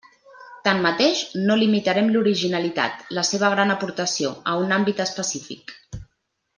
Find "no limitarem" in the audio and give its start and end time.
1.49-2.09